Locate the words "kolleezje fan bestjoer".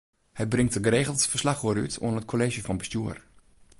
2.29-3.17